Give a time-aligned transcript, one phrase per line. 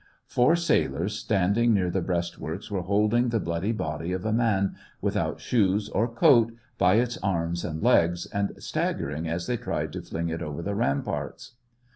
[0.25, 1.93] Four sailors standing SEVASTOPOL IN AUGUST.
[1.93, 2.07] 5 near the
[2.47, 7.19] breastworks were holding the bloody body of a man, without shoes or coat, by its
[7.19, 11.51] arms and legs, and staggering as they tried to fling it over the ramparts.